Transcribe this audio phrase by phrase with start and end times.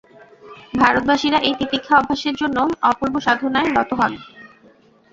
[0.79, 2.57] ভারতবাসীরা এই তিতিক্ষা অভ্যাসের জন্য
[2.89, 4.11] অপূর্ব সাধনায় রত হন।